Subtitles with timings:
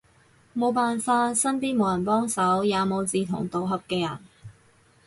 [0.55, 4.17] 無辦法，身邊無人幫手，也無志同道合嘅人